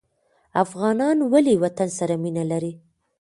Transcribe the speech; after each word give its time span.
افغانان 0.63 1.17
ولې 1.31 1.55
وطن 1.63 1.89
سره 1.99 2.13
مینه 2.23 2.43
لري؟ 2.51 2.73